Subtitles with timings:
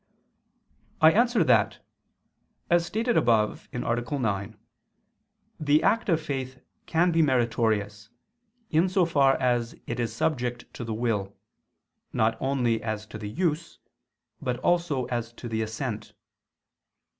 [0.99, 1.77] I answer that,
[2.71, 3.77] As stated above (A.
[3.77, 4.57] 9),
[5.59, 8.09] the act of faith can be meritorious,
[8.71, 11.35] in so far as it is subject to the will,
[12.11, 13.77] not only as to the use,
[14.41, 16.13] but also as to the assent.